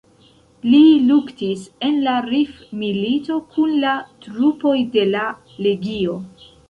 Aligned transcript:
Li 0.67 0.79
luktis 1.09 1.65
en 1.89 1.99
la 2.07 2.15
Rif-milito 2.27 3.37
kun 3.53 3.77
la 3.85 3.93
trupoj 4.27 4.75
de 4.97 5.05
la 5.11 5.27
Legio. 5.67 6.17